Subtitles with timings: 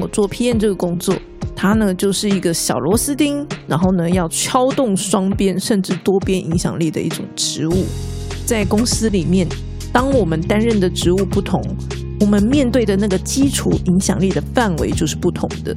[0.00, 1.14] 我做 PM 这个工作，
[1.56, 7.84] 它呢就是一个小螺丝钉，然后呢要敲动双边甚至多边影响力的一种职务。
[8.46, 9.46] 在公司里面，
[9.92, 11.62] 当我们担任的职务不同，
[12.20, 15.76] 我们面对的那个基础影响力的范围就是不同的。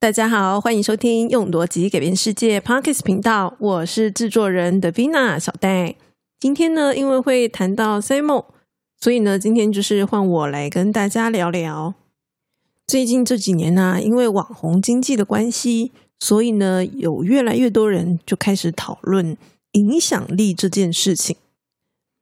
[0.00, 5.94] 大家好，欢迎收听用逻辑改变世界 Parkes 频道，我是制作人 Davina 小戴。
[6.40, 8.44] 今天呢，因为会谈到 Simon，
[9.02, 11.92] 所以呢，今天就是换我来跟大家聊聊。
[12.86, 19.36] 最近这几年呢，因为网红经济的关系，所以呢，有越来越多人就开始讨论
[19.72, 21.34] 影响力这件事情。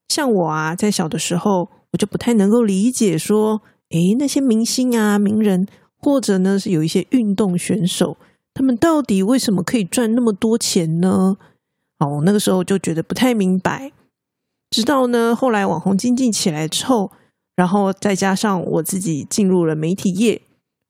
[0.09, 3.61] 像我啊，在小的时候，我就不太能够理解说，
[3.91, 5.69] 诶，那些明星啊、名人。
[6.03, 8.17] 或者呢，是有一些运动选手，
[8.55, 11.37] 他们到底为什么可以赚那么多钱呢？
[11.99, 13.93] 哦，那个时候就觉得不太明白。
[14.71, 17.11] 直到呢，后来网红经济起来之后，
[17.57, 20.41] 然后再加上我自己进入了媒体业，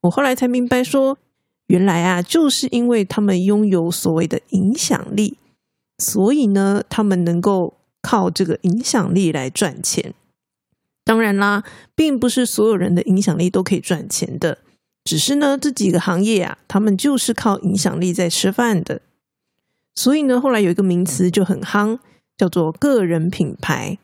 [0.02, 1.16] 我后来才明白说，
[1.68, 5.38] 原来啊，就是因为他们拥有所谓的影响力，
[5.98, 10.12] 所以呢，他们能够靠这个影响力来赚钱。
[11.02, 14.59] 当然啦，并不是所有人的影响力都可以赚钱的。
[15.04, 19.00] 只是呢，这几个行业啊，他们就是靠影响力在吃饭的。
[19.94, 21.98] 所以呢，后来有一个名词就很夯，
[22.41, 23.99] 叫做个人品牌。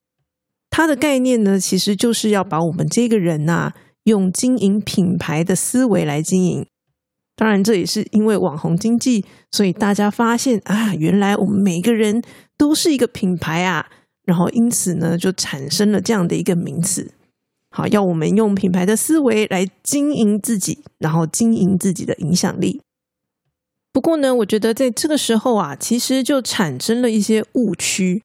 [0.68, 3.72] 它的概念呢，其实就是要把我们这个人呐，
[4.04, 6.66] 用经营品牌的思维来经营。
[7.34, 12.22] 当然，这也是因为网红经济，所以大家发现啊，原来我们每个人
[12.58, 13.88] 都是一个品牌啊，
[14.26, 17.10] 然后因此呢，就产生了这样的一个名词。
[17.70, 22.82] 好，要我们用品牌的思维来经营自己，然后经营自己的影响力。
[23.92, 28.22] 不过呢，我觉得在这个时候啊，其实就产生了一些误区，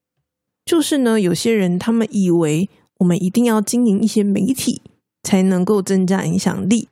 [0.65, 4.81] 就是呢，有些人他们以为我们一定要经营一些媒体
[5.23, 6.87] 才能够增加影响力，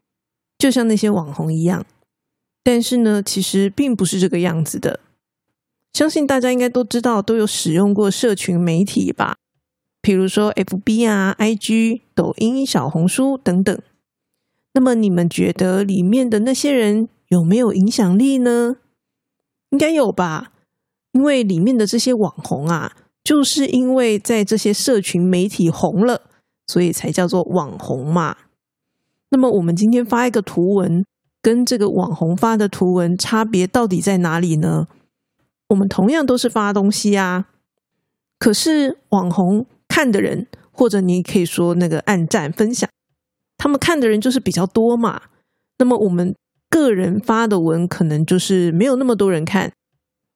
[0.57, 1.85] 就像那些网红一样。
[2.63, 4.99] 但是呢，其实并不是这个样子的。
[5.93, 9.37] 相信大家应该都知道，都有使用过社群媒体吧。
[10.01, 13.81] 比如说，F B 啊、I G、抖音、小红书等等。
[14.73, 18.77] 那么，你们觉得里面的那些人有没有影响力呢？
[19.71, 20.51] 应该有吧，
[21.11, 26.21] 因为里面的这些网红啊，就是因为在这些社群媒体红了，
[26.67, 28.35] 所以才叫做网红嘛。
[29.29, 31.05] 那么，我们今天发一个图文，
[31.41, 34.87] 跟这个网红发的图文差别到底在哪里呢？
[35.69, 37.47] 我们同样都是发东西啊，
[38.37, 39.65] 可是网红。
[39.91, 42.87] 看的人，或者你可以说那个按赞分享，
[43.57, 45.19] 他们看的人就是比较多嘛。
[45.79, 46.35] 那么我们
[46.69, 49.73] 个人发的文，可能就是没有那么多人看，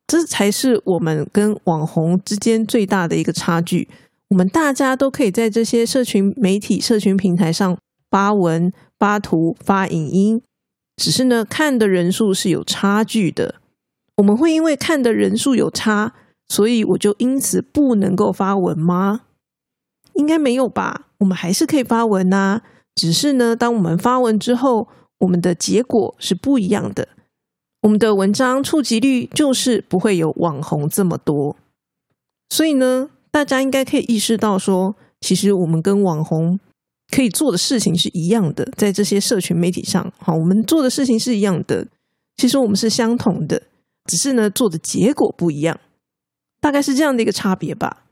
[0.07, 3.87] 这才是我们跟网红之间最大的一个差距。
[4.29, 7.77] 我们大家都可以在这些社群媒体、社群平台上
[8.09, 10.41] 发文、发图、发影音，
[10.97, 13.55] 只是呢，看的人数是有差距的。
[14.17, 16.13] 我们会因为看的人数有差，
[16.47, 19.21] 所以我就因此不能够发文吗？
[20.13, 21.07] 应该没有吧？
[21.19, 22.61] 我们还是可以发文呐，
[22.95, 24.87] 只是呢，当我们发文之后，
[25.19, 27.07] 我们的结果是不一样的。
[27.83, 31.55] 我们的文章触及率就是不会有网红这么多。
[32.49, 36.59] 所以呢，大家应该可以意识到说，其实我们跟网红
[37.11, 41.87] 可以做的事情是一样的，在这些社群媒体上，好，我们做的事情是一样的。
[42.37, 43.63] 其实我们是相同的，
[44.05, 45.77] 只是呢，做的结果不一样，
[46.61, 48.05] 大概是这样的一个差别吧。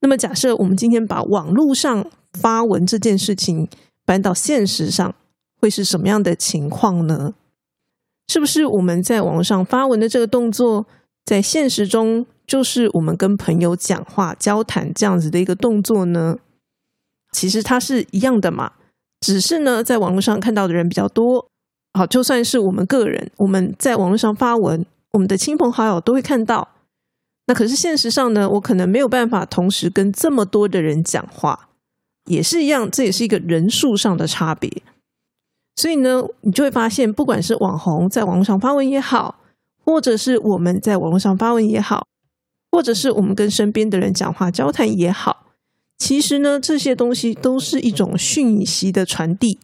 [0.00, 3.68] 那么，假设我们今天把网络上发文这件事情
[4.04, 5.14] 搬到现实上，
[5.60, 7.34] 会是什么样的情况呢？
[8.28, 10.86] 是不是我们在网上发文的这个动作，
[11.24, 16.38] 在现实中就是我们跟朋友讲话、交谈这样子的一个动作呢？
[17.32, 18.72] 其实它是一样的嘛，
[19.20, 21.48] 只是呢，在网络上看到的人比较多。
[21.92, 26.68] 好，就算是我们个人，我们在网络上发文，我们的亲朋好友都会看到。
[27.46, 31.68] 那可是现实上呢，我可能没有办法同时跟这么多的人讲话，
[32.26, 34.82] 也是一样，这也是一个人数上的差别。
[35.76, 39.40] 所以呢，你就会发现，不管是网红在网络上发文也好，
[39.84, 42.06] 或者是我们在网络上发文也好，
[42.70, 45.46] 或者是我们跟身边的人讲话交谈也好，
[45.98, 49.58] 其实呢，这些东西都是一种讯息的传递。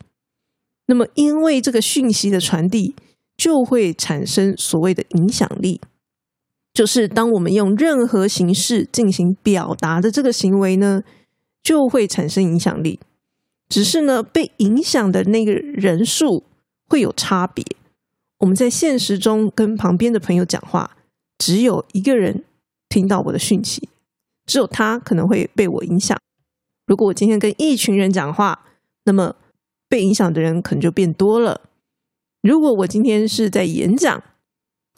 [0.87, 2.97] 那么，因为这个讯息的传递，
[3.37, 5.81] 就会产生所谓的影响力。
[6.75, 11.03] 就是当我们用任何形式进行表达的这个行为呢，
[11.63, 12.99] 就会产生影响力。
[13.71, 16.45] 只是呢，被影响的那个人数
[16.89, 17.65] 会有差别。
[18.41, 20.97] 我们在现实中跟旁边的朋友讲话，
[21.39, 22.45] 只有一个人
[22.89, 23.89] 听到我的讯息，
[24.45, 26.19] 只有他可能会被我影响。
[26.87, 28.67] 如果我今天跟一群人讲话，
[29.05, 29.37] 那么
[29.89, 31.61] 被影响的人可能就变多了。
[32.43, 34.23] 如果我今天是在演讲，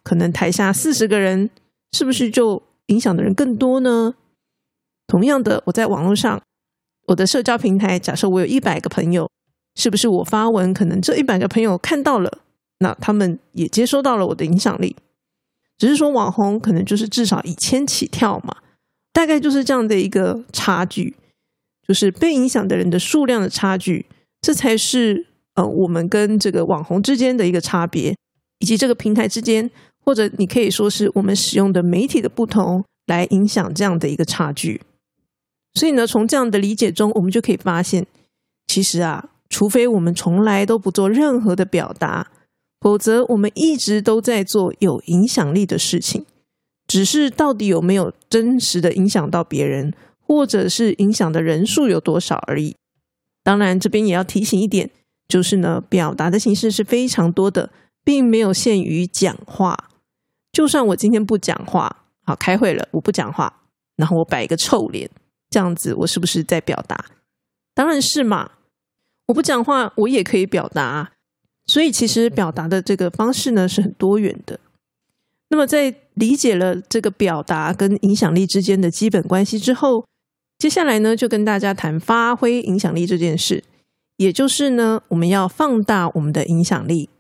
[0.03, 1.51] 可能台下四十个人，
[1.93, 4.15] 是不是就影响的人更多呢？
[5.07, 6.41] 同样的，我在网络上，
[7.13, 9.29] 我的社交平台，假设我有一百个朋友，
[9.77, 12.39] 是不是我发文，可能这一百个朋友看到了，
[12.79, 14.97] 那他们也接收到了我的影响力。
[15.77, 18.57] 只是说网红可能就是至少一千起跳嘛，
[19.13, 21.15] 大概就是这样的一个差距，
[21.87, 24.07] 就是被影响的人的数量的差距，
[24.41, 28.17] 这才是呃我们跟这个网红之间的一个差别，
[28.61, 29.71] 以及这个平台之间，
[30.05, 34.81] 或者你可以说是我们使用的媒体的不同，来影响这样的一个差距。
[35.75, 38.07] 所以呢，从这样的理解中，我们就可以发现，
[38.67, 42.31] 其实啊，除非我们从来都不做任何的表达。
[42.81, 46.27] 否则，我们一直都在做有影响力的事情，
[46.89, 52.75] 只是到底有没有真实的影响到别人，或者是影响的人数有多少而已。
[53.45, 54.91] 当然，这边也要提醒一点，
[55.29, 57.71] 就是呢，表达的形式是非常多的，
[58.03, 59.89] 并没有限于讲话。
[60.51, 63.63] 就算我今天不讲话，好，开会了，我不讲话，
[63.97, 65.09] 然后我摆一个臭脸，
[65.53, 67.05] 这样子，我是不是在表达？
[67.75, 68.53] 当然是嘛，
[69.27, 71.13] 我不讲话，我也可以表达。
[71.67, 74.59] 所以，其实表达的这个方式呢是很多元的。
[75.49, 80.05] 那么，在理解了这个表达跟影响力之间的基本关系之后，
[80.59, 83.63] 接下来呢就跟大家谈发挥影响力这件事。
[84.17, 87.11] 也就是呢，我们要放大我们的影响力。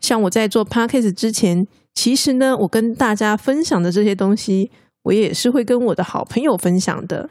[0.00, 4.70] 像我在做 podcast 之前，其实呢，我跟大家分享的这些东西，
[5.04, 7.30] 我也是会跟我的好朋友分享的。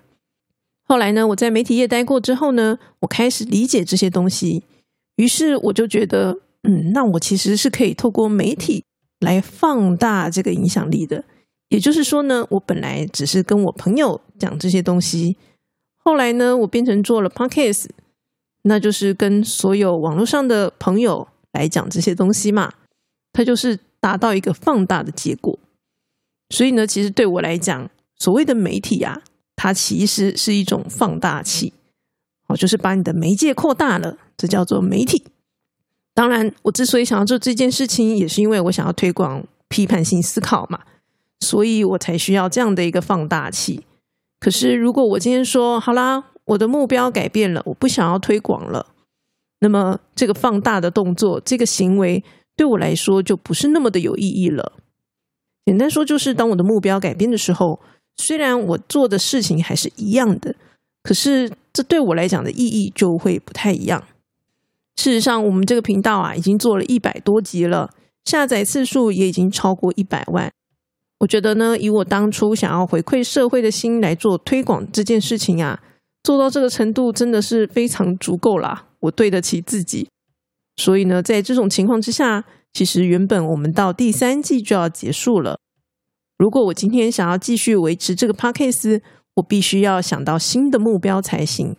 [0.92, 4.62] 后来呢，我在媒体业待过之后呢，我开始理解这些东西。
[5.16, 8.84] 于是我就觉得，嗯，那我其实是可以透过媒体
[9.22, 11.24] 来放大这个影响力的。
[11.70, 15.38] 也就是说呢，我本来只是跟我朋友讲这些东西，
[15.96, 17.86] 后来呢，我变成做了 podcast，
[18.64, 22.74] 那就是跟所有网络上的朋友来讲这些东西嘛。
[23.32, 25.58] 它就是达到一个放大的结果。
[26.50, 29.22] 所以呢，其实对我来讲，所谓的媒体啊，
[29.56, 31.74] 它其实是一种放大器，
[32.48, 34.18] 哦，就是把你的媒介扩大了。
[34.38, 35.24] 这叫做媒体。
[36.14, 40.82] 当然，我之所以想要做这件事情，也是因为我想要推广批判性思考嘛，
[41.40, 43.86] 所以我才需要这样的一个放大器。
[44.40, 48.88] 可是，如果我今天说好啦，我的目标改变了，我不想要推广了，
[49.60, 52.24] 那么这个放大的动作，这个行为
[52.56, 54.74] 对我来说就不是那么的有意义了。
[55.66, 57.80] 简单说，就是当我的目标改变的时候，
[58.22, 60.56] 虽然我做的事情还是一样的，
[61.02, 64.04] 可是这对我来讲的意义就会不太一样。
[64.96, 67.90] 事实上，我们这个频道啊，已经做了一百多集了，
[68.24, 70.52] 下载次数也已经超过一百万。
[71.20, 75.82] 我觉得呢，以我当初想要回馈社会的心来做推广这件事情啊，
[76.22, 80.08] 做到这个程度真的是非常足够啦，我对得起自己。
[80.76, 85.58] 所以呢，在这种情况之下，其实原本我们到第三季就要结束了。
[86.42, 89.02] 如果我今天想要继续维持这个 p a c k a g e
[89.36, 91.76] 我必须要想到新的目标才行。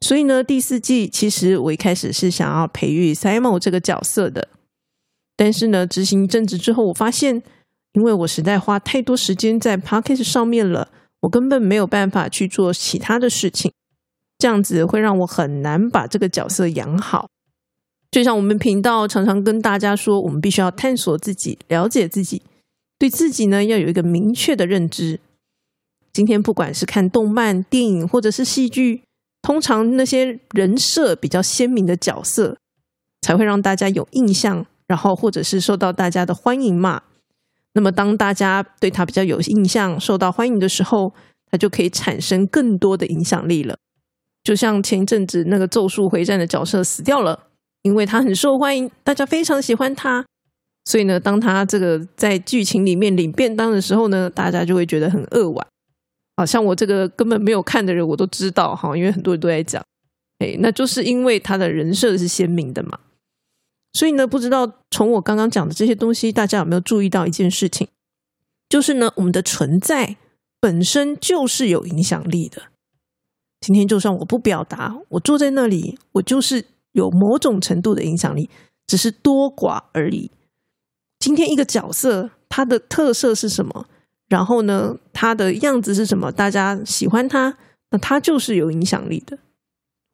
[0.00, 4.48] 所以呢，第四季其实我一开始是想要培育 Simon 这个角色的，
[5.36, 7.40] 但是呢，执行正职之后，我发现，
[7.92, 10.88] 因为我实在花太多时间在 p o c k e t 上面了，
[11.20, 13.72] 我根本没有办法去做其他的事情，
[14.38, 17.28] 这样子会让我很难把这个角色养好。
[18.10, 22.42] 就像我们频道常常跟大家说，我们必须要探索自己，了解自己，
[22.98, 25.20] 对自己呢要有一个明确的认知。
[26.12, 29.02] 今天不管是看动漫、电影或者是戏剧。
[29.40, 32.58] 通常那些人设比较鲜明的角色，
[33.22, 37.02] 才会让大家有印象，然后或者是受到大家的欢迎嘛。
[37.74, 41.14] 那么当大家对他比较有印象、受到欢迎的时候，
[41.50, 43.76] 他就可以产生更多的影响力了。
[44.42, 47.46] 就像前一阵子那个《咒术回战》的角色死掉了，
[47.82, 50.26] 因为他很受欢迎，大家非常喜欢他，
[50.88, 55.66] 所以呢，当他这个在剧情里面领便当的时候呢，大家就会觉得很扼腕。
[56.34, 59.84] 好像我这个根本没有看的人，我都知道哈，因为很多人都在讲，
[60.38, 62.98] 哎，那就是因为他的人设是鲜明的嘛。
[63.92, 67.86] 所以呢，不知道从我刚刚讲的这些东西，大家有没有注意到一件事情，
[68.70, 70.16] 就是呢，我们的存在
[70.58, 72.62] 本身就是有影响力的。
[73.60, 78.48] 今天就算我不表达，我坐在那里，我就是有某种程度的影响力，
[78.86, 80.30] 只是多寡而已。
[81.18, 83.86] 今天一个角色，他的特色是什么？
[84.28, 86.30] 然后呢，他的样子是什么？
[86.30, 87.56] 大家喜欢他，
[87.90, 89.38] 那他就是有影响力的。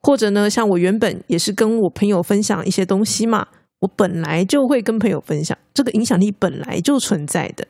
[0.02, 3.48] 或者呢，像我原本也是跟我朋友分享一些东西嘛，
[3.80, 7.66] 我本来就会跟朋友分享，这个影响力本来就存在的。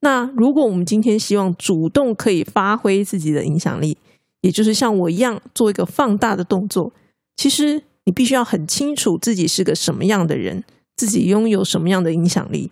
[0.00, 3.96] 那如果我们今天希望主动可以发挥自己的影响力，
[4.40, 6.92] 也就是像我一样做一个放大的动作，
[7.36, 10.64] 其实你必须要很清楚自己是个什么样的人，
[10.96, 12.70] 自己拥有什么样的影响力。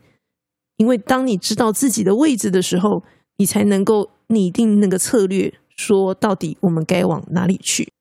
[0.76, 3.02] 因为当你知道自己的位置的时候，
[3.37, 7.93] 你才能够拟定那个策略，说到底我们该往哪里去。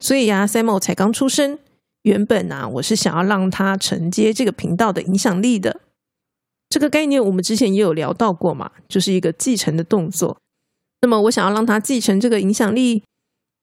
[0.00, 1.58] 所以呀，Samuel 才刚出生，
[2.02, 5.80] 原本啊，我是想要让他承接这个频道的影响力的。
[6.68, 10.38] 这个概念我们之前也有聊到过嘛，就是一个继承的动作。
[11.00, 13.04] 那么我想要让他继承这个影响力，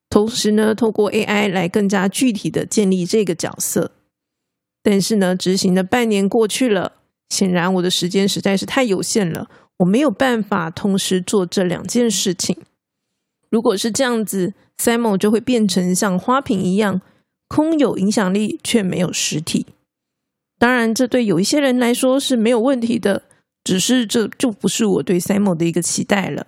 [0.10, 3.92] 同时呢，透过 AI 来更加具体的建立这个角色。
[4.84, 6.92] 但是呢，执行的半年过去了，
[7.30, 12.58] 显然我的时间实在是太有限了，我没有办法同时做这两件事情。
[13.50, 17.02] 如果是这样子，Simon 就会变成像花瓶一样，
[17.48, 19.66] 空有影响力却没有实体。
[20.60, 23.24] 当然，这对有一些人来说是没有问题的，
[23.64, 26.48] 只是这就不是我对 Simon 的一个期待了。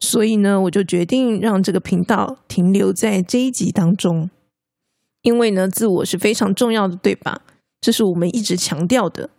[0.00, 4.30] 所以呢，我就决定让这个频道停留在这一集当中，
[5.22, 7.42] 因为呢，自我是非常重要的，对吧？
[7.80, 9.30] 这是我们一直强调的。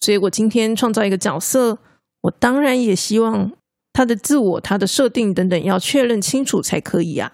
[0.00, 1.78] 所以我今天创造一个角色，
[2.22, 3.52] 我当然也希望
[3.92, 7.32] 他的自我、他的设定等等要确认清楚才可以啊。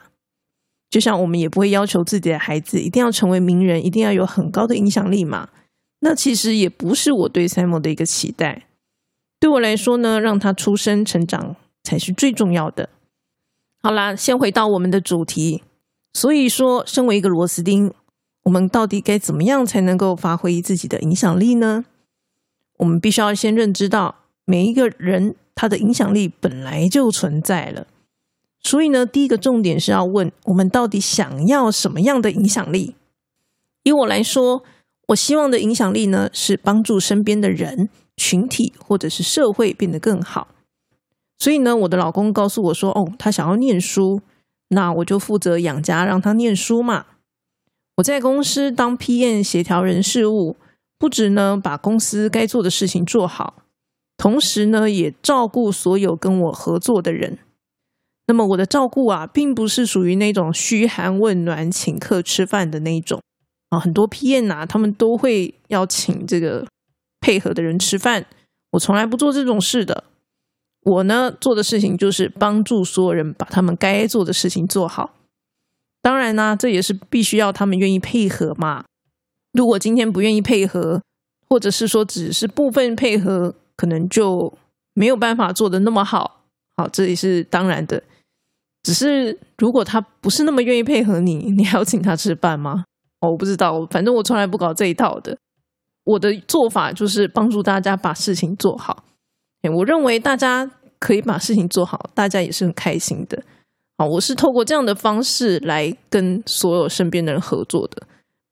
[0.90, 5.48] 就像我们也不会要求自己的孩子一定要成为名人，一定要有很高的影响力嘛。
[6.00, 8.66] 那其实也不是我对 Simon 的一个期待。
[9.40, 11.56] 对我来说呢，让他出生成长。
[11.84, 12.88] 才是最重要的。
[13.82, 15.64] 好啦，先回到我们的主题。
[16.12, 17.92] 所以说，身为一个螺丝钉，
[18.44, 21.84] 我们到底该怎么样才能够发挥自己的影响力呢？
[22.78, 27.86] 我们必须要先认知到，每一个人他的影响力本来就存在了。
[28.60, 32.96] 所以呢，第一个重点是要问：我们到底想要什么样的影响力？
[33.84, 34.64] 以我来说，
[35.08, 40.48] 我希望的影响力呢，是帮助身边的人、群体或者是社会变得更好。
[41.38, 44.20] 所以呢，我的老公告诉我说：“哦，他想要念书，
[44.68, 47.06] 那我就负责养家，让他念书嘛。
[47.96, 50.56] 我在公司当 PM 协调人事务，
[50.98, 53.64] 不止呢把公司该做的事情做好，
[54.16, 57.38] 同时呢也照顾所有跟我合作的人。
[58.26, 63.20] 那么我的照顾啊，并不是属于那种嘘寒问暖、请客吃饭的那种
[63.68, 63.78] 啊。
[63.78, 66.66] 很多 PM 啊，他们都会要请这个
[67.20, 68.24] 配合的人吃饭，
[68.70, 70.04] 我从来不做这种事的。”
[70.84, 75.14] 我呢做的事情就是帮助所有人把他们该做的事情做好。
[76.02, 78.84] 当然呢，这也是必须要他们愿意配合嘛。
[79.52, 81.00] 如果今天不愿意配合，
[81.48, 84.52] 或者是说只是部分配合，可能就
[84.94, 86.40] 没有办法做的那么好。
[86.76, 88.02] 好，这也是当然的。
[88.82, 92.84] 只是如果他不是那么愿意配合你，你还要请他吃饭吗？
[93.20, 95.38] 我不知道，反正我从来不搞这一套的。
[96.04, 99.04] 我的做法就是帮助大家把事情做好。
[99.72, 100.68] 我认为大家
[100.98, 103.40] 可以把事情做好，大家也是很开心的。
[103.98, 108.06] 好，我是透过这样的方式来跟所有身边的人合作的。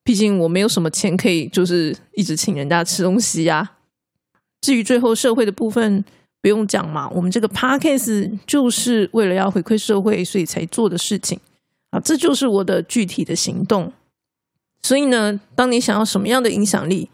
[0.04, 3.72] 毕竟我没有什么钱可以就是一直请人家吃东西呀。
[4.60, 6.04] 至于最后社会的部分，
[6.42, 11.38] 不用讲嘛，我们这个 podcast 就是为了要回馈社会，所以才做的事情
[11.90, 13.92] 啊，这就是我的具体的行动。
[14.82, 17.10] 所以呢，当你想要什么样的影响力，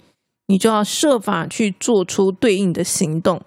[0.46, 3.42] 你就要设法去做出对应的行动。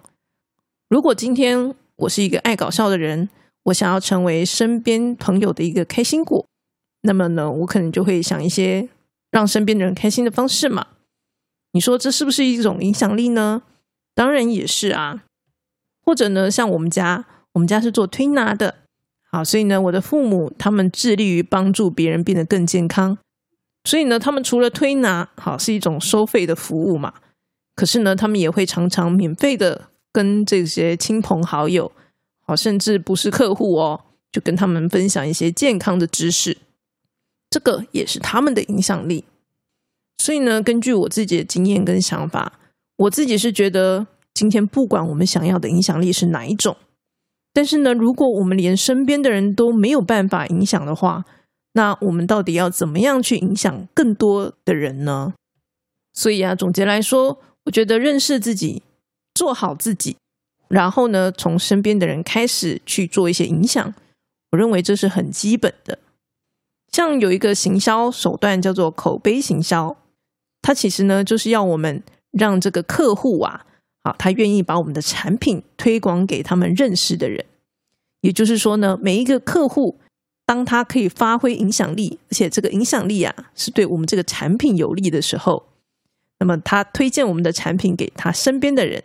[0.88, 3.28] 如果今天我是一个爱搞笑的人，
[3.64, 6.46] 我想要成为身边朋友的一个开心果，
[7.02, 8.88] 那么呢，我可能就会想一些
[9.30, 10.86] 让身边的人开心的方式嘛。
[11.72, 13.62] 你说这是不是一种影响力呢？
[14.14, 15.24] 当然也是啊。
[16.02, 18.76] 或者呢，像我们家，我们家是做推拿的，
[19.30, 23.18] 好，所以呢，我的父母他们致力于帮助别人变得更健康，
[23.84, 27.14] 所以呢，他们除了推拿，好是一种收费的服务嘛，
[27.76, 29.90] 可是呢，他们也会常常免费的。
[30.12, 31.92] 跟这些亲朋好友，
[32.56, 36.58] 甚至不是客户哦，就跟他们分享一些健康的知识，
[37.48, 39.24] 这个也是他们的影响力。
[40.18, 42.60] 所以呢，根据我自己的经验跟想法，
[42.96, 46.76] 我自己是觉得，今天不管我们想要的影响力是哪一种，
[47.52, 51.24] 但是呢，如果我们连身边的人都没有办法影响的话，
[51.72, 55.34] 那我们到底要怎么样去影响更多的人呢？
[56.12, 58.82] 所以啊，总结来说，我觉得认识自己。
[59.32, 60.16] 做好自己，
[60.70, 63.92] 然后呢，从身边的人开始去做一些影响，
[64.52, 65.98] 我认为这是很基本的。
[66.92, 69.96] 像有一个行销手段叫做口碑行销，
[70.62, 72.00] 它其实呢就是要我们
[72.30, 73.66] 让这个客户啊，
[74.02, 77.44] 啊，他愿意把我们的产品推广给他们认识的人。
[78.20, 79.98] 也就是说呢，每一个客户，
[80.46, 85.66] 当他可以发挥影响力，而且这个影响力啊是对我们这个产品有利的时候，
[86.38, 89.02] 那么他推荐我们的产品给他身边的人。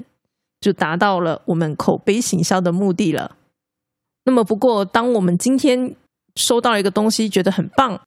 [0.66, 3.38] 就达到了我们口碑行销的目的了。
[4.24, 5.96] 那么，不过当我们今天
[6.36, 8.02] 收到一个东西，觉得很棒，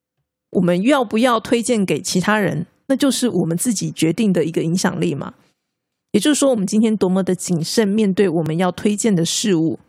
[0.49, 5.35] 我们要不要推荐给其他人，那就是我们自己决定的一个影响力嘛。
[6.11, 9.79] 也就是说，我们今天多么的谨慎面对我们要推荐的事物，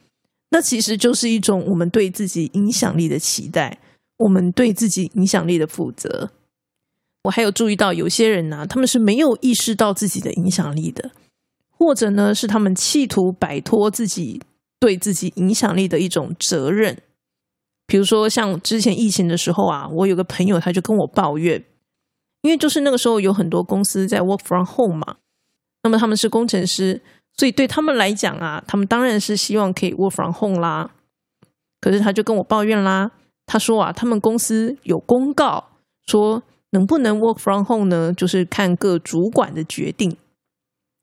[0.51, 3.81] 那其实就是一种我们对自己影响力的期待，
[4.19, 6.31] 我们对自己影响力的负责。
[7.25, 11.11] 我还有注意到，有些人呢，他们是没有意识到自己的影响力的，
[11.81, 14.41] 或者呢，是他们企图摆脱自己
[14.79, 16.97] 对自己影响力的一种责任。
[17.87, 21.65] 比如说，像之前疫情的时候啊，我有个朋友他就跟我抱怨，
[22.43, 25.17] 因为就是那个时候有很多公司在 work from home 嘛，
[25.83, 27.01] 那么他们是工程师，
[27.37, 30.93] 所以对他们来讲啊，他们当然是希望可以 work from home 啦。
[31.81, 33.11] 可是他就跟我抱怨啦，
[33.47, 35.71] 他说啊，他们公司有公告
[36.07, 36.43] 说。
[36.73, 38.13] 能不能 work from home 呢？
[38.13, 40.17] 就是看各主管的决定。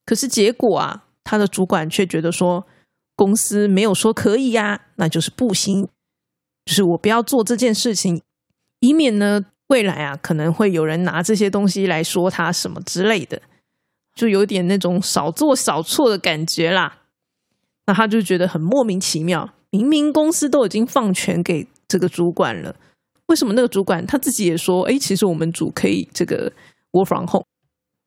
[0.07, 2.65] 可是结果啊，他的主管却觉得说，
[3.17, 5.89] 公司没有说可以呀，那就是不行。
[6.63, 8.21] 就是我不要做这件事情，
[8.79, 13.41] 以免呢未来啊可能会有人拿这些东西来说他什么之类的，
[14.15, 16.99] 就有点那种少做少错的感觉啦。
[17.85, 22.73] 那他就觉得很莫名其妙，明明公司都已经放权给这个主管了。
[23.27, 26.51] 为什么那个主管他自己也说，哎，其实我们组可以这个
[26.93, 27.45] work from home，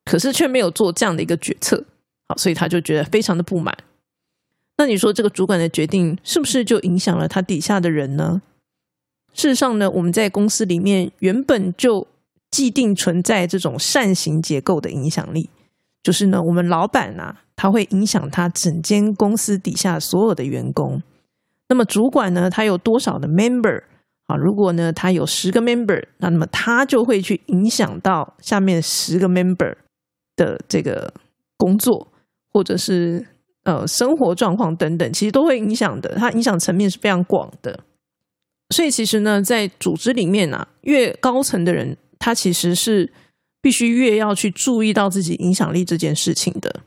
[0.04, 1.84] 可是却没有做这样的一个决策，
[2.30, 3.76] 好，所以他就觉得非常的不满。
[4.76, 8.40] 那你说这个主管的决定是不是就影响了他底下的人呢？
[9.34, 12.06] 事实上呢，我们在公司里面原本就
[12.48, 15.50] 既定存在这种扇形结构的影响力，
[16.04, 21.02] 就是呢，我们老板啊，他会影响他整间公司底下所有的员工。
[21.68, 23.82] 那么主管呢，他有多少的 member？
[24.26, 29.74] 啊，如果呢，他有十个 member，那么他就会去影响到下面十个 member
[30.36, 31.12] 的这个
[31.56, 32.09] 工作，
[32.52, 33.26] 或者是
[33.64, 36.14] 呃生活状况等等，其实都会影响的。
[36.16, 37.80] 它影响层面是非常广的。
[38.70, 43.12] 所以其实呢，在组织里面啊，越高层的人，他其实是
[43.60, 46.80] 必须越要去注意到自己影响力这件事情的。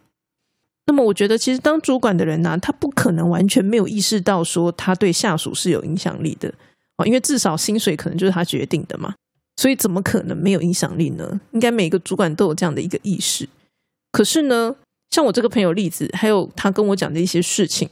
[0.85, 6.53] 那么，我觉得其实当主管的人呢，他不可能完全没有意识到说他对下属是有影响力的。
[6.97, 9.13] 哦，因为至少薪水可能就是他决定的嘛，
[9.57, 11.39] 所以怎么可能没有影响力呢？
[11.51, 13.47] 应该每个主管都有这样的一个意识。
[14.11, 14.75] 可是呢，
[15.13, 17.87] 像我这个朋友例子，还有他跟我讲的一些事情，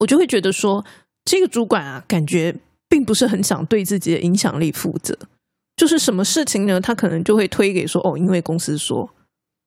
[0.00, 0.84] 我就会觉得说，
[1.24, 2.54] 这个主管啊，感觉
[2.90, 5.18] 并不是很想对自己的影响力负责。
[5.76, 6.78] 就是什么事情呢？
[6.78, 9.08] 他可能就会推给说，哦，因为公司说，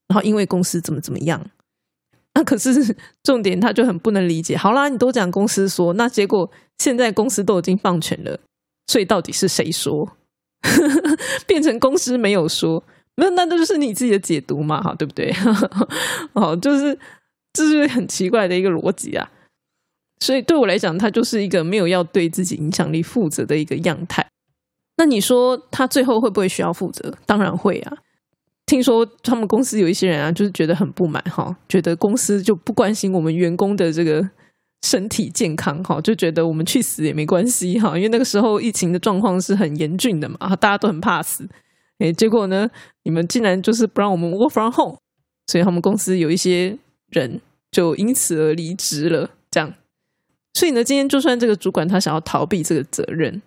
[0.09, 1.43] 然后因为公司怎么怎么样。
[2.35, 4.55] 那可是重点，他就很不能理解。
[4.55, 8.39] 好啦，你都讲公司说，那结果现在公司都已经放权了。
[8.85, 10.15] 所以到底是谁说？
[11.47, 12.83] 变成公司没有说，
[13.15, 15.33] 那那就是你自己的解读嘛，哈，对不对？
[16.33, 16.97] 哦，就是
[17.53, 19.29] 这是很奇怪的一个逻辑啊。
[20.19, 24.25] 所以对我来讲，他就是一个没有要对自己影响力负责的一个样态。
[24.97, 27.13] 那你说他最后会不会需要负责？
[27.25, 27.97] 当然会啊。
[28.65, 34.29] 听说他们公司有一些人啊，就是觉得很不满，哈，觉得公司就不关心我们员工的这个。
[34.83, 41.47] 身体健康哈，就觉得我们去死也没关系哈，因为那个时候疫情的状况是很严峻的嘛，大家都很怕死。
[42.01, 42.67] 哎，结果呢，
[43.03, 44.97] 你们竟然就是不让我们 work from home，
[45.47, 46.77] 所以他们公司有一些
[47.09, 49.29] 人就因此而离职了。
[49.51, 49.73] 这样，
[50.53, 53.41] 所以呢，今天就算这个主管他想要逃避这个责任，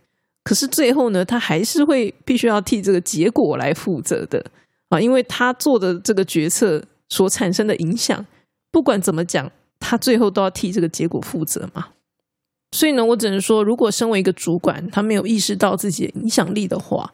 [0.44, 4.44] 可是最后呢，他还是会必须要替这个结果来负责的
[4.90, 8.24] 啊，因为他做的这个决策所产生的影响，
[8.70, 9.50] 不管怎么讲。
[9.86, 11.88] 他最后都要替这个结果负责嘛？
[12.72, 17.12] 所以呢，我只能说，如果身为一个主管，他没有意识到自己的影响力的话，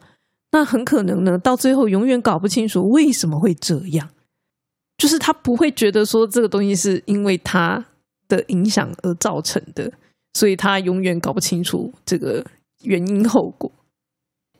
[0.51, 4.09] 那很可能呢，到最后永远搞不清楚为什么会这样。
[4.97, 7.83] 就是他不会觉得说这个东西是因为他
[8.27, 9.91] 的影响而造成的，
[10.33, 12.45] 所以他永远搞不清楚这个
[12.83, 13.71] 原因后果。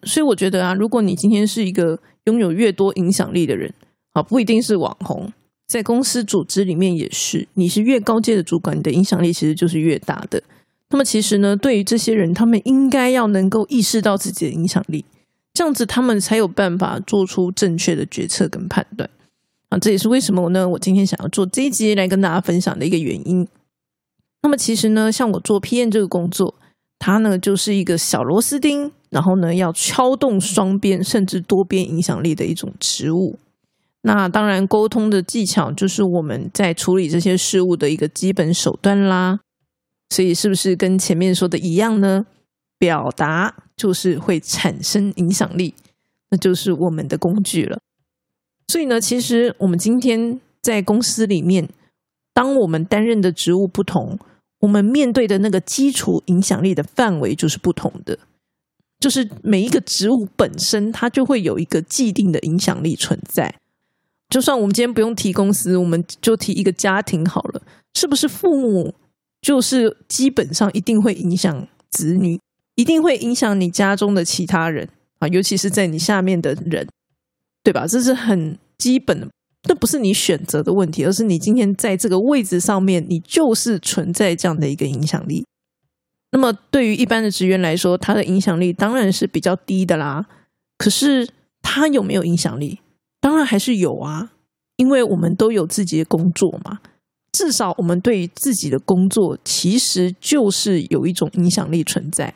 [0.04, 3.72] 所以我觉得啊，如果你今天是一个拥有越多影响力的人
[4.14, 5.32] 啊，不一定是网红。
[5.68, 10.42] 在公司组织里面也是，你是越高阶的主管，你的影响力其实就是越大的。
[10.90, 15.06] 那么其实呢，对于这些人，他们应该要能够意识到自己的影响力，
[15.54, 19.10] 这样子他们才有办法做出正确的决策跟判断。
[19.70, 20.68] 啊，这也是为什么呢？
[20.68, 23.48] 我今天想要做这一集来跟大家分享的一个原因。
[24.42, 26.56] 那么其实呢，像我做 PM 这个工作，
[27.00, 33.38] 它呢就是一个小螺丝钉，然后呢要敲动双边甚至多边影响力的一种职务。
[34.04, 39.40] 那当然，沟通的技巧就是我们在处理这些事物的一个基本手段啦。
[40.10, 42.26] 所以，是不是跟前面说的一样呢？
[42.80, 45.74] 表达就是会产生影响力，
[46.30, 47.80] 那就是我们的工具了。
[48.68, 51.68] 所以呢，其实我们今天在公司里面，
[52.32, 54.20] 当我们担任的职务不同，
[54.60, 58.20] 我们面对的那个基础影响力的范围就是不同的。
[59.00, 63.56] 就是每一个职务本身，它就会有一个既定的影响力存在。
[64.30, 67.64] 就算我们今天不用提公司，我们就提一个家庭好了，
[67.96, 68.94] 是不是父母
[69.42, 72.40] 就是基本上一定会影响子女，
[72.76, 74.88] 一定会影响你家中的其他人
[75.20, 76.88] 啊，尤其是在你下面的人，
[77.64, 77.86] 对吧？
[77.86, 79.28] 这是很基本的，
[79.64, 85.46] 这不是你选择的问题，而是你今天在这个位置上面，你就是存在这样的一个影响力。
[86.32, 90.26] 那么对于一般的职员来说，他的影响力当然是比较低的啦。
[90.78, 91.30] 可是
[91.62, 92.80] 他有没有影响力？
[93.20, 94.32] 当然还是有啊，
[94.78, 96.80] 因为我们都有自己的工作嘛。
[97.34, 102.34] 至少我们对于自己的工作，其实就是有一种影响力存在，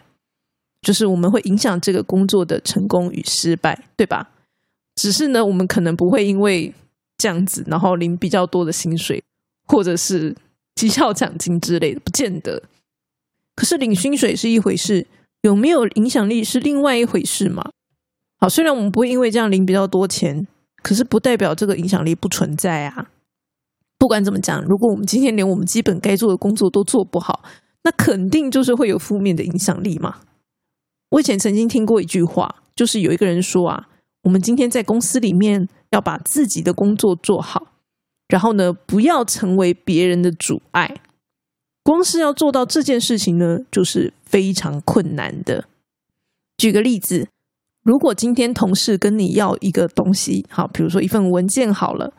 [0.86, 4.30] 就是我们会影响这个工作的成功与失败，对吧？
[4.96, 6.72] 只是呢，我们可能不会因为
[7.18, 9.24] 这样子，然后领比较多的薪水，
[9.68, 10.36] 或者是
[10.76, 12.62] 绩效奖金之类的，不见得。
[13.56, 15.08] 可是领薪水是一回事，
[15.42, 17.72] 有没有影响力是另外一回事嘛？
[18.40, 20.48] 好，虽然我们不会因为这样领比较多钱。
[20.84, 23.10] 可是不代表这个影响力不存在啊！
[23.98, 27.42] 不管怎么讲，如果我们今天连我们基本该做的工作都做不好，
[27.82, 30.18] 那肯定就是会有负面的影响力嘛。
[31.16, 33.88] 我以前曾经听过一句话，就是有一个人说啊，
[34.24, 37.68] 我们今天在公司里面要把自己的工作做好，
[38.28, 41.00] 然后呢，不要成为别人的阻碍。
[41.84, 45.66] 光是要做到这件事情呢，就是非常困难的。
[46.58, 47.30] 举个例子。
[47.84, 52.16] 如果今天同事跟你要一个东西，好，比如说一份文件好了，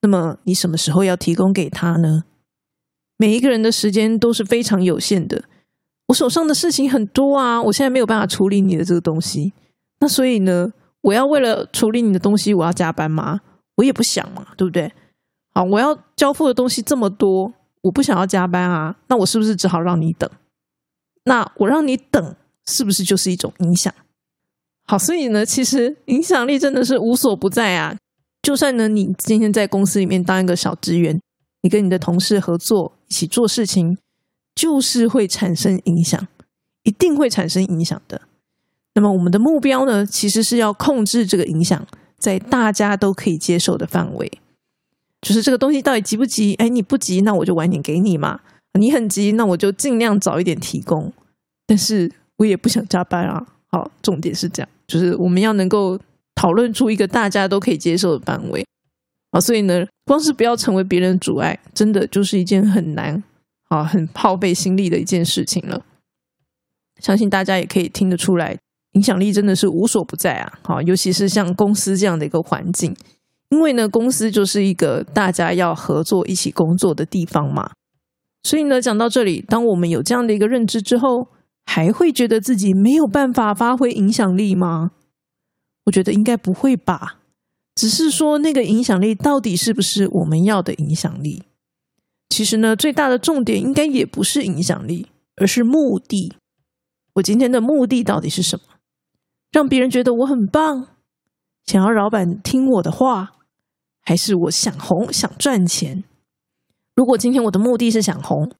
[0.00, 2.22] 那么你什么时候要提供给他呢？
[3.18, 5.44] 每一个人的时间都是非常有限的，
[6.06, 9.52] 我手上的事情很多啊，我现在没有办法处理你的这个东西，
[10.00, 13.40] 那所以呢，我要为了处理你的东西，我要加班吗？
[13.76, 14.92] 我也不想嘛，对不对？
[15.54, 20.28] 好，我要交付的东西这么多，我不想要加班啊，那我是不是只好让你等？
[21.24, 22.36] 那我让你等，
[22.66, 23.92] 是不是就是一种影响？
[24.86, 27.96] 好，所以呢，其实影响力真的是无所不在啊。
[28.42, 31.18] 就算呢，你今天在公司里面当一个小职员，
[31.62, 33.96] 你跟你的同事合作一起做事情，
[34.54, 36.28] 就是会产生影响，
[36.82, 38.22] 一定会产生影响的。
[38.94, 41.86] 那么我们的目标呢，其实是要控制这个影响
[42.18, 44.30] 在大家都可以接受的范围。
[45.20, 46.54] 就是这个东西到底急不急？
[46.54, 48.40] 哎，你不急，那我就晚点给你嘛。
[48.78, 51.12] 你很急，那我就尽量早一点提供。
[51.66, 53.46] 但是我也不想加班啊。
[53.72, 54.68] 好，重点是这样。
[54.86, 55.98] 就是我们要能够
[56.34, 58.64] 讨论出一个大家都可以接受的范围
[59.30, 63.22] 啊，所以呢，光是不要成为别人的阻碍，真的就是一件很难
[63.78, 65.82] 啊、很耗费心力的一件事情了。
[67.00, 68.56] 相信大家也可以听得出来，
[68.92, 70.58] 影响力真的是无所不在啊！
[70.62, 72.94] 好，尤其是像公司这样的一个环境，
[73.50, 77.70] 因为呢，公司就是一个大家要合作一起工作的地方嘛。
[78.42, 81.28] 所以呢，讲到这里，当我们有这样的一个认知之后。
[81.66, 84.90] 还会觉得自己没有办法发挥影响力吗？
[85.86, 87.20] 我觉得应该不会吧。
[87.74, 91.44] 只是说那个影响力到底是不是我们要的影响力？
[92.28, 96.34] 其实呢，最大的重点应该也不是影响力，而是目的。
[97.14, 98.64] 我今天的目的到底是什么？
[99.52, 100.88] 让别人觉得我很棒，
[101.64, 103.34] 想要老板听我的话，
[104.02, 106.02] 还是我想红想赚钱？
[106.96, 108.52] 如果今天我的目的是想红。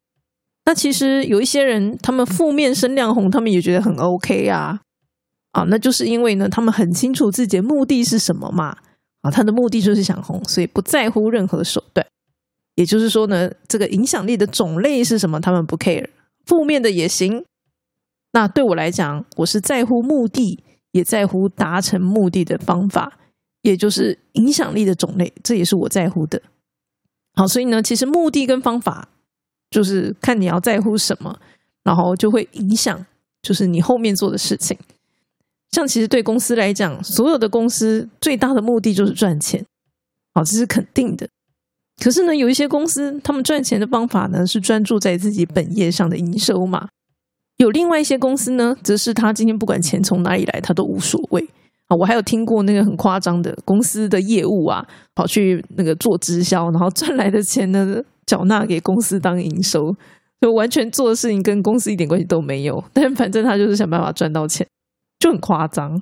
[0.66, 4.80] 那其实有一些人，他们负面声量红，他们也觉得很 OK 啊，
[5.50, 8.78] 啊，那就是因为呢，他们很清楚自己的目的是什么嘛，
[9.20, 12.06] 啊，他的目的就是想红，所以不在乎任何手段。
[12.74, 16.08] 也就是说呢，这个影响力的种类是什么，他们不 care，
[16.46, 17.44] 负面的也行。
[18.32, 23.18] 那对我来讲，我是在乎目的，也在乎达成目的的方法，
[23.62, 26.42] 也就是影响力的种类，这也是我在乎的。
[27.34, 29.08] 好，所以呢，其实目的跟方法。
[29.70, 31.36] 就是看你要在乎什么，
[31.82, 33.04] 然后就会影响，
[33.42, 34.78] 就是你后面做的事情。
[35.72, 39.66] 像其实对公司来讲，所有的公司最大的目的就是赚钱，
[40.32, 41.28] 好，这是肯定的。
[42.02, 46.88] 可是呢，有一些公司他们赚钱的方法呢是专注在自己本业上的营收嘛。
[47.58, 51.40] 有另外一些公司呢，则是他今天不管钱从哪里来，他都无所谓
[51.86, 51.96] 啊。
[51.96, 58.02] 我还有听过那个很夸张的公司的业务啊，跑去那个做直销，然后赚来的钱呢。
[58.26, 59.94] 缴纳给公司当营收，
[60.40, 62.82] 就完全做的事情跟公司一点关系都没有。
[62.94, 64.66] 但反正他就是想办法赚到钱，
[65.18, 66.00] 就很夸张。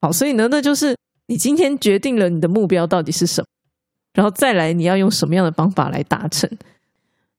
[0.00, 0.96] 好，所以呢，那就是
[1.28, 3.46] 你今天决定了你的目标到底是什么，
[4.14, 6.48] 然后再来你要用什么样的方法来达成。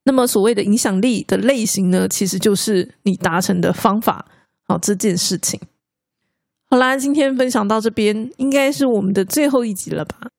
[0.03, 4.27] 那么所谓的影响力的类型呢，其实就是你达成的方法。
[4.67, 5.59] 好，这件事情。
[6.69, 10.29] 好啦，今天分享到这边，应该是我们的最后一集了吧？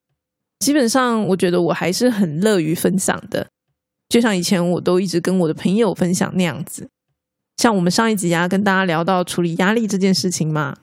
[0.61, 3.47] 基本上，我觉得我还是很乐于分享的。
[4.09, 6.89] 就像以前我都一直跟我的朋友分享那样子，
[7.57, 10.77] 像我们上一集啊，跟大家聊到处理压力这件事情嘛，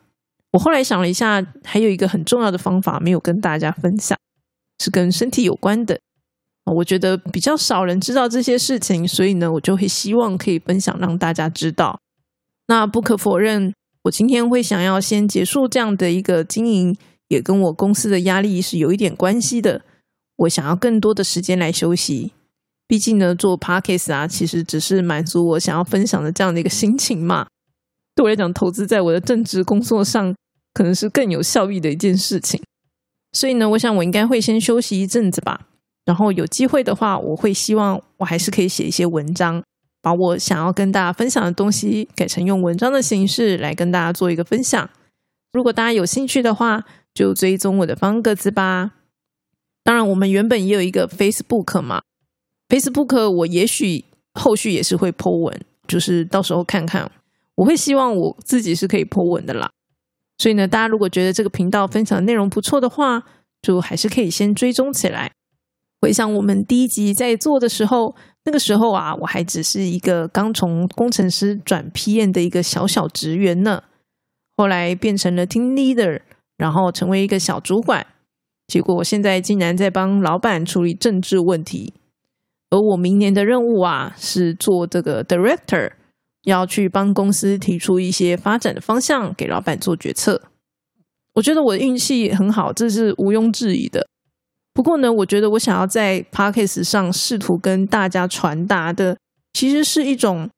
[0.51, 4.17] 我后来想了一下，还有一个很重要的方法没有跟大家分享，
[4.79, 5.99] 是跟身体有关的。
[6.65, 11.99] 我觉得比较少人知道这些事情，所以呢，我就会希望可以分享让大家知道。
[12.67, 16.95] 那不可否认，我今天会想要先结束这样的一个经营，
[17.27, 19.81] 也跟我公司的压力是有一点关系的。
[20.38, 22.31] 我想要更多的时间来休息，
[22.88, 27.47] 毕竟呢，做 podcast 啊，其实只是满足我想要分享的这样的一个心情嘛。
[28.15, 30.33] 对我来讲，投资在我的正职工作上，
[30.73, 32.62] 可能是更有效益的一件事情。
[33.33, 35.67] 所以呢，我想我应该会先休息一阵子吧。
[36.05, 39.63] 然后有机会的话，我会希望我还是可以写一些文章，
[40.01, 44.89] 把我想要跟大家分享的东西改成用文章的形式来跟大家做一个分享。
[45.53, 48.91] 如果大家有兴趣的话，就追踪我的方格子吧。
[49.83, 52.01] 当然，我们原本也有一个 Facebook 嘛
[52.67, 57.09] ，Facebook 我也许后续也是会 po 文，就是到时候看看。
[57.55, 59.71] 我会希望我自己是可以 po 文的啦。
[60.37, 63.23] 所以呢，大家如果觉得这个频道分享的内容不错的话，
[63.61, 65.31] 就还是可以先追踪起来。
[66.01, 73.83] 回想我们第一集在做的时候，那个时候啊，我还只是一个刚从工程师转 PM 的一个小小职员呢。
[74.57, 76.19] 后来变成了 Team Leader，
[76.57, 78.05] 然后成为一个小主管。
[78.67, 81.93] 结果我现在竟然在帮老板处理政治问题。
[82.69, 85.91] 而我明年的任务啊，是做这个 Director，
[86.43, 90.41] 要去帮公司提出一些发展的方向，给老板做决策。
[91.36, 94.08] 我觉得我的运气很好，这是毋庸置疑的。
[94.73, 99.17] 不过呢，我觉得我想要在 p o d c a s t 上试图跟大家传达的，
[99.53, 100.49] 其实是一种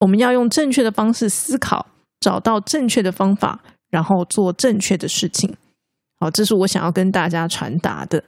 [0.00, 1.86] 我们要用正确的方式思考，
[2.20, 5.56] 找到正确的方法，然后做正确的事情。
[6.18, 8.24] 好，这是我想要跟大家传达的。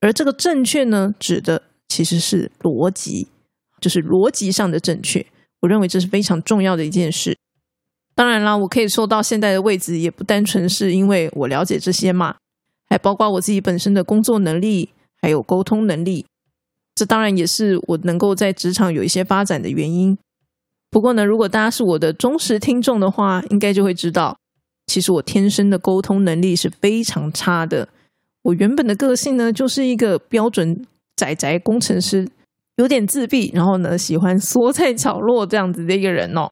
[0.00, 3.28] 而这个正确呢，指的其实是逻辑，
[3.80, 5.26] 就是逻辑上的正确。
[5.64, 7.36] 我认为这是非常重要的一件事。
[8.14, 12.36] 当然啦，我可以说到现在的位置，也不单纯是因为我了解这些嘛。
[12.86, 14.90] 还包括我自己本身的工作能力，
[15.22, 16.26] 还有沟通能力，
[16.94, 20.16] 这当然也是我能够在职场有一些发展的原因。
[20.90, 24.36] 不过呢，如果大家是我的忠实听众的话，应该就会知道，
[24.86, 27.88] 其实我天生的沟通能力是非常差的。
[28.42, 32.28] 我原本的个性呢，就是一个标准宅宅工程师，
[32.76, 36.50] 有点自闭，然后呢，喜欢缩在角落这样子的一个人哦。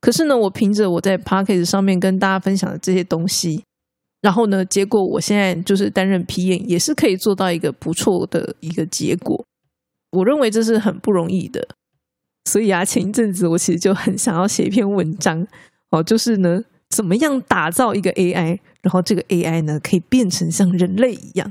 [0.00, 3.62] 可是呢，我凭着我在 p a c k a g e 上面跟大家分享的这些东西。
[4.22, 4.62] 然后呢？
[4.66, 9.42] 结果我现在就是担任 PM，也是可以做到一个不错的一个结果。
[10.10, 11.66] 我认为这是很不容易的。
[12.44, 15.46] 所以啊，前一阵子我其实就很想要写一篇文章
[15.90, 21.50] 哦，就是呢，怎么样打造一个 AI，然后这个 AI 呢可以变成像人类一样。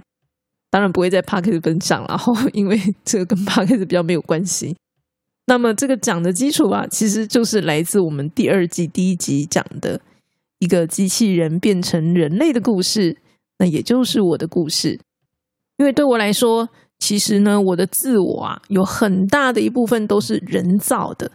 [0.70, 3.86] 当然不会在 p a r k e t 分享，然后因为 这个跟 p a r k e t
[3.86, 4.76] 比较没有关系。
[5.48, 10.00] 那么这个讲的基础啊，其实就是来自我们第二季第一集讲的。
[10.60, 13.16] 一个机器人变成人类的故事，
[13.60, 15.00] 那也就是我的故事。
[15.78, 16.68] 因为对我来说，
[17.00, 21.32] 其实呢，我的自我啊，有很大的一部分都是人造的。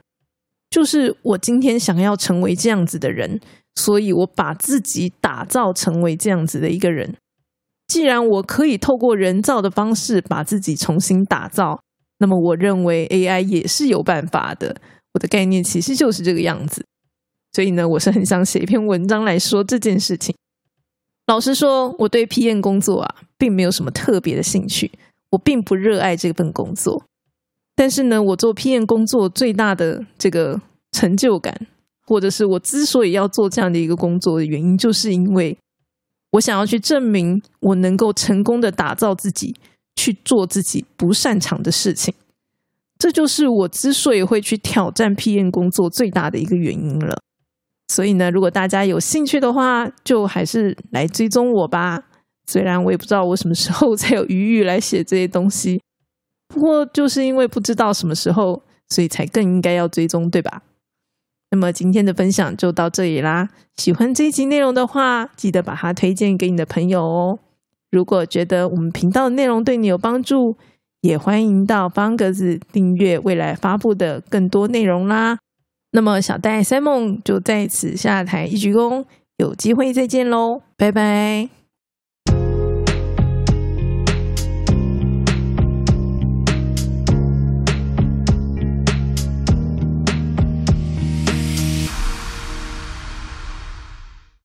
[0.68, 3.40] 就是我今天想要成为这样子的人，
[3.76, 7.16] 所以我把自己打造成为这样子的一个人。
[7.86, 11.80] 既然我可以透过人造的方式把自己重新打造，
[12.18, 14.76] 那么我认为 AI 也是有办法的。
[15.12, 16.84] 我的概念其实就是这个样子。
[17.52, 20.34] 所以呢，我是很想写一篇文章来说这件事情。
[21.26, 24.90] 老实说，我对 PM 工作啊，并没有什么特别的兴趣，
[25.30, 27.04] 我并不热爱这份工作。
[27.76, 31.66] 但是呢，我做 PM 工作最大的这个成就感，
[32.06, 35.56] 或者是我之所以要做这样的一个工作的原因，就是因为
[36.34, 39.54] 我想要去证明我能够成功的打造自己，
[39.94, 42.12] 去做自己不擅长的事情。
[42.98, 47.20] 这就是我之所以会去挑战 PM 工作最大的一个原因了。
[47.88, 52.02] 所以呢，如果大家有兴趣的话，就还是来追踪我吧。
[52.46, 55.80] 虽然我也不知道我什么时候才有余裕来写这些东西，
[56.48, 60.62] 不过就是因为不知道什么时候，所以才更应该要追踪，对吧？
[61.54, 63.48] 那么今天的分享就到这里啦。
[63.76, 67.38] 喜欢这一集内容的话，记得把它推荐给你的朋友哦。
[67.92, 70.56] 如果觉得我们频道的内容对你有帮助，
[71.02, 75.38] 也欢迎到方格子订阅未来发布的更多内容啦。
[75.92, 79.04] 那么小戴 Simon 就在此下台一鞠躬，
[79.36, 81.63] 有机会再见喽，拜拜。